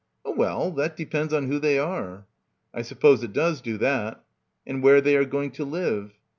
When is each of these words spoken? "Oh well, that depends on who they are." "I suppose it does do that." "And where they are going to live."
"Oh 0.25 0.31
well, 0.33 0.71
that 0.71 0.97
depends 0.97 1.31
on 1.31 1.45
who 1.45 1.59
they 1.59 1.77
are." 1.77 2.25
"I 2.73 2.81
suppose 2.81 3.21
it 3.21 3.33
does 3.33 3.61
do 3.61 3.77
that." 3.77 4.25
"And 4.65 4.81
where 4.81 4.99
they 4.99 5.15
are 5.15 5.25
going 5.25 5.51
to 5.51 5.63
live." 5.63 6.15